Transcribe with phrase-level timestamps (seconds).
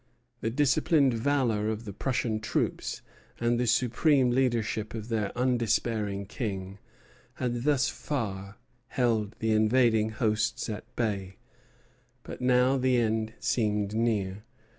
[0.39, 3.03] The disciplined valor of the Prussian troops
[3.39, 6.79] and the supreme leadership of their undespairing King
[7.35, 11.37] had thus far held the invading hosts at bay;
[12.23, 14.43] but now the end seemed near.